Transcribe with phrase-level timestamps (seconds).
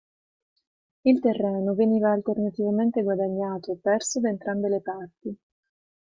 [1.03, 5.37] Il terreno veniva alternativamente guadagnato e perso da entrambe le parti.